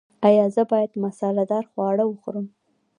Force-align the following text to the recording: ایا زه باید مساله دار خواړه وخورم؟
ایا 0.27 0.45
زه 0.55 0.61
باید 0.71 0.91
مساله 1.03 1.43
دار 1.51 1.65
خواړه 1.71 2.03
وخورم؟ 2.07 2.45